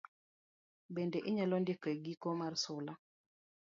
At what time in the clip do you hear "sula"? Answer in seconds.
2.63-2.93